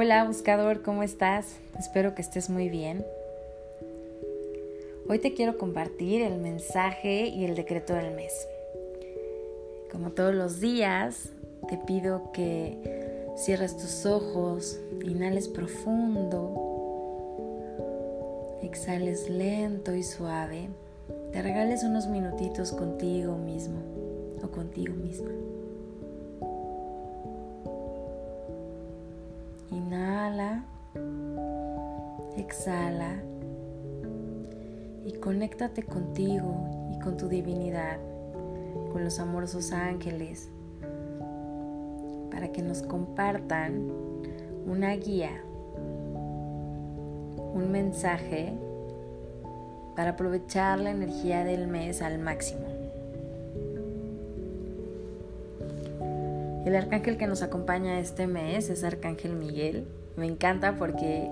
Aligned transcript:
Hola 0.00 0.22
buscador, 0.22 0.82
¿cómo 0.82 1.02
estás? 1.02 1.56
Espero 1.76 2.14
que 2.14 2.22
estés 2.22 2.50
muy 2.50 2.68
bien. 2.68 3.04
Hoy 5.08 5.18
te 5.18 5.34
quiero 5.34 5.58
compartir 5.58 6.22
el 6.22 6.38
mensaje 6.38 7.26
y 7.26 7.44
el 7.44 7.56
decreto 7.56 7.94
del 7.94 8.14
mes. 8.14 8.46
Como 9.90 10.12
todos 10.12 10.36
los 10.36 10.60
días, 10.60 11.30
te 11.68 11.78
pido 11.78 12.30
que 12.30 12.78
cierres 13.36 13.76
tus 13.76 14.06
ojos, 14.06 14.78
inhales 15.04 15.48
profundo, 15.48 16.54
exhales 18.62 19.28
lento 19.28 19.96
y 19.96 20.04
suave, 20.04 20.68
te 21.32 21.42
regales 21.42 21.82
unos 21.82 22.06
minutitos 22.06 22.70
contigo 22.70 23.36
mismo 23.36 23.80
o 24.44 24.48
contigo 24.52 24.94
misma. 24.94 25.32
Inhala, 29.70 30.64
exhala 32.36 33.22
y 35.04 35.12
conéctate 35.20 35.82
contigo 35.82 36.88
y 36.92 36.98
con 37.00 37.16
tu 37.16 37.28
divinidad, 37.28 37.98
con 38.92 39.04
los 39.04 39.18
amorosos 39.18 39.72
ángeles, 39.72 40.50
para 42.30 42.48
que 42.52 42.62
nos 42.62 42.82
compartan 42.82 43.90
una 44.66 44.92
guía, 44.94 45.42
un 47.54 47.70
mensaje 47.70 48.52
para 49.96 50.10
aprovechar 50.10 50.78
la 50.78 50.90
energía 50.90 51.44
del 51.44 51.66
mes 51.66 52.02
al 52.02 52.18
máximo. 52.18 52.77
El 56.64 56.76
arcángel 56.76 57.16
que 57.16 57.26
nos 57.26 57.42
acompaña 57.42 57.98
este 57.98 58.26
mes 58.26 58.68
es 58.68 58.84
Arcángel 58.84 59.34
Miguel. 59.34 59.86
Me 60.16 60.26
encanta 60.26 60.76
porque 60.76 61.30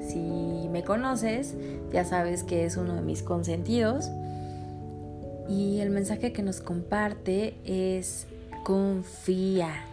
si 0.00 0.68
me 0.70 0.84
conoces, 0.84 1.54
ya 1.92 2.04
sabes 2.04 2.44
que 2.44 2.64
es 2.64 2.76
uno 2.76 2.94
de 2.94 3.02
mis 3.02 3.22
consentidos. 3.22 4.10
Y 5.48 5.80
el 5.80 5.90
mensaje 5.90 6.32
que 6.32 6.42
nos 6.42 6.60
comparte 6.60 7.56
es 7.64 8.26
confía. 8.64 9.84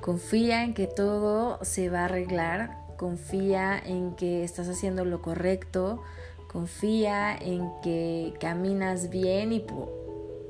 Confía 0.00 0.64
en 0.64 0.74
que 0.74 0.86
todo 0.86 1.58
se 1.62 1.90
va 1.90 2.00
a 2.00 2.04
arreglar. 2.06 2.78
Confía 2.96 3.78
en 3.78 4.14
que 4.16 4.42
estás 4.42 4.68
haciendo 4.68 5.04
lo 5.04 5.20
correcto. 5.20 6.02
Confía 6.50 7.36
en 7.36 7.70
que 7.82 8.34
caminas 8.40 9.10
bien 9.10 9.52
y 9.52 9.64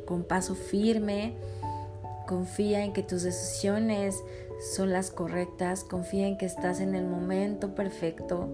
con 0.06 0.24
paso 0.24 0.54
firme 0.54 1.34
Confía 2.32 2.82
en 2.82 2.94
que 2.94 3.02
tus 3.02 3.24
decisiones 3.24 4.24
son 4.74 4.90
las 4.90 5.10
correctas, 5.10 5.84
confía 5.84 6.26
en 6.26 6.38
que 6.38 6.46
estás 6.46 6.80
en 6.80 6.94
el 6.94 7.06
momento 7.06 7.74
perfecto, 7.74 8.48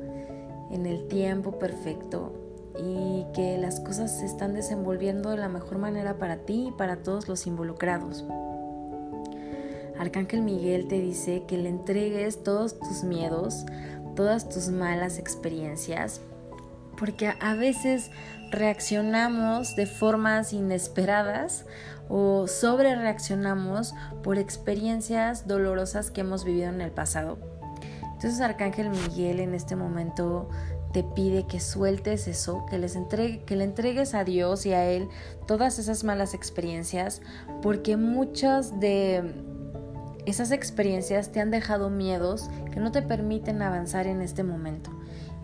en 0.73 0.84
el 0.84 1.07
tiempo 1.07 1.61
perfecto 1.61 2.33
y 2.77 3.25
que 3.34 3.56
las 3.56 3.79
cosas 3.79 4.19
se 4.19 4.27
están 4.27 4.53
desenvolviendo 4.53 5.31
de 5.31 5.37
la 5.37 5.49
mejor 5.49 5.79
manera 5.79 6.19
para 6.19 6.39
ti 6.39 6.71
y 6.71 6.73
para 6.73 7.05
todos 7.05 7.29
los 7.29 7.47
involucrados. 7.47 8.25
Arcángel 9.97 10.43
Miguel 10.43 10.89
te 10.89 10.99
dice 10.99 11.45
que 11.47 11.56
le 11.56 11.69
entregues 11.69 12.43
todos 12.43 12.81
tus 12.81 13.05
miedos, 13.05 13.65
todas 14.17 14.49
tus 14.49 14.71
malas 14.71 15.21
experiencias, 15.21 16.21
porque 16.99 17.33
a 17.41 17.55
veces 17.55 18.11
reaccionamos 18.51 19.77
de 19.77 19.87
formas 19.87 20.53
inesperadas 20.53 21.67
o 22.09 22.47
sobre 22.47 22.97
reaccionamos 22.97 23.95
por 24.23 24.39
experiencias 24.39 25.47
dolorosas 25.47 26.11
que 26.11 26.23
hemos 26.23 26.45
vivido 26.45 26.69
en 26.69 26.81
el 26.81 26.91
pasado. 26.91 27.39
Entonces 28.03 28.41
Arcángel 28.41 28.91
Miguel 28.91 29.41
en 29.41 29.55
este 29.55 29.77
momento 29.77 30.49
te 30.93 31.05
pide 31.05 31.47
que 31.47 31.61
sueltes 31.61 32.27
eso, 32.27 32.65
que, 32.67 32.78
les 32.78 32.97
entregue, 32.97 33.45
que 33.45 33.56
le 33.56 33.65
entregues 33.65 34.15
a 34.15 34.25
Dios 34.25 34.65
y 34.67 34.72
a 34.72 34.87
Él 34.87 35.09
todas 35.47 35.78
esas 35.78 36.03
malas 36.03 36.33
experiencias, 36.34 37.21
porque 37.62 37.97
muchas 37.97 38.81
de 38.81 39.34
esas 40.25 40.51
experiencias 40.51 41.31
te 41.31 41.41
han 41.41 41.51
dejado 41.51 41.91
miedos 41.91 42.51
que 42.72 42.81
no 42.81 42.91
te 42.91 43.03
permiten 43.03 43.62
avanzar 43.62 44.06
en 44.06 44.22
este 44.22 44.43
momento. 44.43 44.91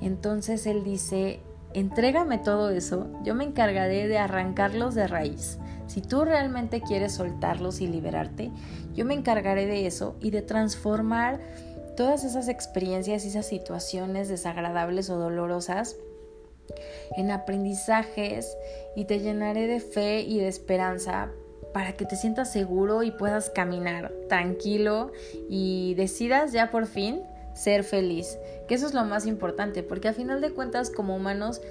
Entonces 0.01 0.67
Él 0.67 0.83
dice, 0.83 1.41
entrégame 1.75 2.39
todo 2.39 2.71
eso, 2.71 3.11
yo 3.23 3.35
me 3.35 3.45
encargaré 3.45 4.09
de 4.09 4.19
arrancarlos 4.19 4.95
de 4.95 5.07
raíz. 5.07 5.59
Si 5.87 6.01
tú 6.01 6.25
realmente 6.25 6.81
quieres 6.81 7.13
soltarlos 7.13 7.81
y 7.81 7.87
liberarte, 7.87 8.51
yo 8.95 9.05
me 9.05 9.15
encargaré 9.15 9.67
de 9.67 9.87
eso 9.87 10.17
y 10.21 10.31
de 10.31 10.41
transformar 10.41 11.41
todas 11.97 12.25
esas 12.25 12.49
experiencias 12.49 13.25
y 13.25 13.29
esas 13.29 13.47
situaciones 13.47 14.29
desagradables 14.29 15.11
o 15.11 15.19
dolorosas 15.19 15.97
en 17.17 17.31
aprendizajes 17.31 18.57
y 18.97 19.05
te 19.05 19.21
llenaré 19.21 19.67
de 19.67 19.81
fe 19.81 20.21
y 20.21 20.39
de 20.39 20.49
esperanza 20.49 21.31
para 21.73 21.93
que 21.95 22.07
te 22.07 22.17
sientas 22.17 22.53
seguro 22.53 23.03
y 23.03 23.11
puedas 23.11 23.51
caminar 23.51 24.13
tranquilo 24.29 25.13
y 25.51 25.95
decidas 25.95 26.53
ya 26.53 26.71
por 26.71 26.87
fin 26.87 27.21
ser 27.55 27.85
feliz, 27.85 28.39
que 28.69 28.75
eso 28.75 28.87
es 28.87 28.95
lo 28.95 29.05
más 29.05 29.27
importante, 29.27 29.83
porque 29.83 30.09
a 30.09 30.13
final 30.13 30.41
de 30.41 30.53
cuentas 30.53 30.91
como 30.91 31.17
humanos 31.17 31.63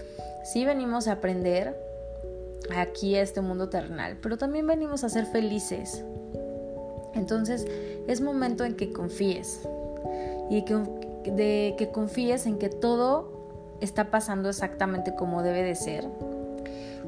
sí 0.44 0.66
venimos 0.66 1.08
a 1.08 1.14
aprender 1.14 1.78
aquí 2.76 3.16
a 3.16 3.22
este 3.22 3.42
mundo 3.42 3.70
terrenal, 3.70 4.18
pero 4.22 4.38
también 4.38 4.66
venimos 4.66 5.04
a 5.04 5.10
ser 5.10 5.26
felices. 5.26 6.04
Entonces 7.14 7.68
es 8.08 8.22
momento 8.22 8.64
en 8.64 8.76
que 8.76 8.92
confíes 8.92 9.62
y 10.50 10.64
que, 10.66 10.76
de 11.26 11.76
que 11.78 11.92
confíes 11.92 12.46
en 12.46 12.58
que 12.58 12.70
todo 12.70 13.78
está 13.82 14.10
pasando 14.10 14.50
exactamente 14.50 15.14
como 15.16 15.44
debe 15.44 15.64
de 15.64 15.76
ser 15.76 16.08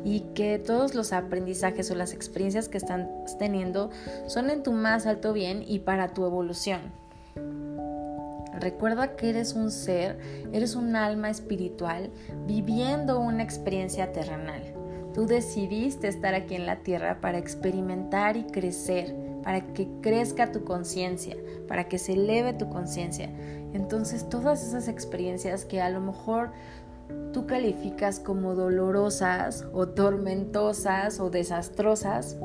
y 0.03 0.19
que 0.35 0.59
todos 0.59 0.93
los 0.93 1.13
aprendizajes 1.13 1.89
o 1.89 1.95
las 1.95 2.13
experiencias 2.13 2.69
que 2.69 2.77
están 2.77 3.09
teniendo 3.39 3.89
son 4.27 4.49
en 4.49 4.61
tu 4.61 4.71
más 4.71 5.07
alto 5.07 5.33
bien 5.33 5.63
y 5.65 5.79
para 5.79 6.13
tu 6.13 6.25
evolución. 6.25 7.04
Recuerda 8.65 9.15
que 9.15 9.29
eres 9.29 9.53
un 9.53 9.69
ser, 9.69 10.17
eres 10.51 10.75
un 10.75 10.95
alma 10.95 11.29
espiritual 11.29 12.09
viviendo 12.47 13.19
una 13.19 13.43
experiencia 13.43 14.11
terrenal. 14.11 14.63
Tú 15.13 15.27
decidiste 15.27 16.07
estar 16.07 16.33
aquí 16.33 16.55
en 16.55 16.65
la 16.65 16.77
tierra 16.77 17.21
para 17.21 17.37
experimentar 17.37 18.37
y 18.37 18.45
crecer, 18.45 19.15
para 19.43 19.61
que 19.61 19.87
crezca 20.01 20.51
tu 20.51 20.63
conciencia, 20.63 21.37
para 21.67 21.87
que 21.87 21.99
se 21.99 22.13
eleve 22.13 22.53
tu 22.53 22.67
conciencia. 22.67 23.29
Entonces 23.73 24.27
todas 24.29 24.67
esas 24.67 24.87
experiencias 24.87 25.63
que 25.63 25.79
a 25.79 25.91
lo 25.91 26.01
mejor 26.01 26.49
tú 27.33 27.45
calificas 27.45 28.19
como 28.19 28.55
dolorosas 28.55 29.63
o 29.73 29.89
tormentosas 29.89 31.19
o 31.19 31.29
desastrosas, 31.29 32.35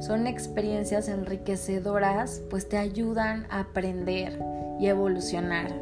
son 0.00 0.26
experiencias 0.26 1.08
enriquecedoras, 1.08 2.42
pues 2.50 2.68
te 2.68 2.76
ayudan 2.76 3.46
a 3.50 3.60
aprender 3.60 4.59
y 4.80 4.88
evolucionar. 4.88 5.72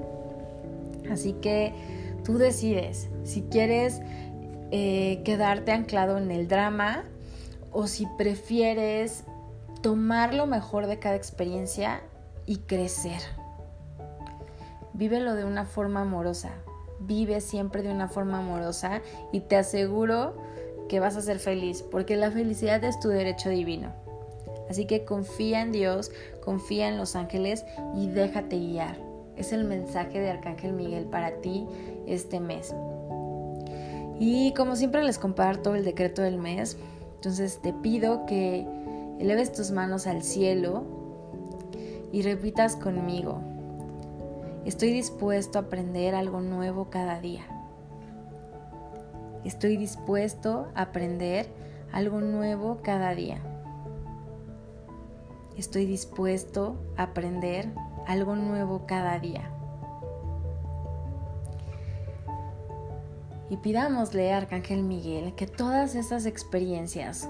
Así 1.10 1.34
que 1.34 1.72
tú 2.24 2.36
decides 2.38 3.08
si 3.24 3.42
quieres 3.42 4.00
eh, 4.70 5.22
quedarte 5.24 5.72
anclado 5.72 6.18
en 6.18 6.30
el 6.30 6.48
drama 6.48 7.04
o 7.72 7.86
si 7.86 8.06
prefieres 8.18 9.24
tomar 9.80 10.34
lo 10.34 10.46
mejor 10.46 10.86
de 10.86 10.98
cada 10.98 11.16
experiencia 11.16 12.02
y 12.44 12.58
crecer. 12.58 13.20
Vívelo 14.92 15.34
de 15.34 15.44
una 15.44 15.64
forma 15.64 16.00
amorosa. 16.00 16.50
Vive 17.00 17.40
siempre 17.40 17.82
de 17.82 17.92
una 17.92 18.08
forma 18.08 18.40
amorosa 18.40 19.00
y 19.32 19.40
te 19.40 19.56
aseguro 19.56 20.34
que 20.88 20.98
vas 20.98 21.16
a 21.16 21.22
ser 21.22 21.38
feliz 21.38 21.82
porque 21.82 22.16
la 22.16 22.30
felicidad 22.30 22.82
es 22.82 22.98
tu 22.98 23.08
derecho 23.08 23.50
divino. 23.50 23.92
Así 24.68 24.86
que 24.86 25.04
confía 25.04 25.62
en 25.62 25.72
Dios, 25.72 26.10
confía 26.44 26.88
en 26.88 26.98
los 26.98 27.16
ángeles 27.16 27.64
y 27.96 28.08
déjate 28.08 28.58
guiar. 28.58 28.96
Es 29.36 29.52
el 29.52 29.64
mensaje 29.64 30.20
de 30.20 30.30
Arcángel 30.30 30.72
Miguel 30.72 31.04
para 31.04 31.40
ti 31.40 31.66
este 32.06 32.40
mes. 32.40 32.74
Y 34.18 34.52
como 34.54 34.74
siempre 34.74 35.04
les 35.04 35.18
comparto 35.18 35.74
el 35.74 35.84
decreto 35.84 36.22
del 36.22 36.38
mes, 36.38 36.76
entonces 37.16 37.60
te 37.62 37.72
pido 37.72 38.26
que 38.26 38.66
eleves 39.20 39.52
tus 39.52 39.70
manos 39.70 40.06
al 40.06 40.22
cielo 40.22 40.84
y 42.12 42.22
repitas 42.22 42.76
conmigo. 42.76 43.40
Estoy 44.64 44.92
dispuesto 44.92 45.58
a 45.58 45.62
aprender 45.62 46.14
algo 46.14 46.40
nuevo 46.40 46.90
cada 46.90 47.20
día. 47.20 47.46
Estoy 49.44 49.76
dispuesto 49.76 50.68
a 50.74 50.82
aprender 50.82 51.46
algo 51.92 52.20
nuevo 52.20 52.80
cada 52.82 53.14
día. 53.14 53.40
Estoy 55.58 55.86
dispuesto 55.86 56.76
a 56.96 57.02
aprender 57.02 57.68
algo 58.06 58.36
nuevo 58.36 58.86
cada 58.86 59.18
día. 59.18 59.50
Y 63.50 63.56
pidámosle 63.56 64.32
a 64.32 64.36
Arcángel 64.36 64.84
Miguel 64.84 65.34
que 65.34 65.48
todas 65.48 65.96
esas 65.96 66.26
experiencias 66.26 67.28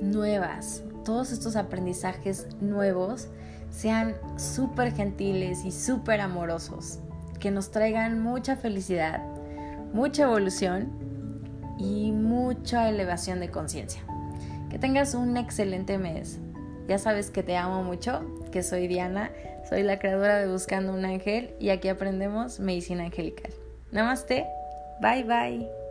nuevas, 0.00 0.84
todos 1.04 1.32
estos 1.32 1.56
aprendizajes 1.56 2.46
nuevos 2.60 3.26
sean 3.70 4.14
súper 4.36 4.92
gentiles 4.92 5.64
y 5.64 5.72
súper 5.72 6.20
amorosos, 6.20 7.00
que 7.40 7.50
nos 7.50 7.72
traigan 7.72 8.22
mucha 8.22 8.54
felicidad, 8.54 9.24
mucha 9.92 10.22
evolución 10.22 10.92
y 11.80 12.12
mucha 12.12 12.88
elevación 12.88 13.40
de 13.40 13.50
conciencia. 13.50 14.02
Que 14.70 14.78
tengas 14.78 15.14
un 15.14 15.36
excelente 15.36 15.98
mes. 15.98 16.38
Ya 16.86 16.98
sabes 16.98 17.30
que 17.30 17.42
te 17.42 17.56
amo 17.56 17.82
mucho, 17.82 18.22
que 18.52 18.62
soy 18.62 18.86
Diana, 18.86 19.32
soy 19.68 19.82
la 19.82 19.98
creadora 19.98 20.38
de 20.38 20.46
Buscando 20.46 20.92
un 20.92 21.04
Ángel 21.04 21.54
y 21.58 21.70
aquí 21.70 21.88
aprendemos 21.88 22.60
medicina 22.60 23.04
angelical. 23.04 23.52
Namaste, 23.90 24.46
bye 25.00 25.24
bye. 25.24 25.85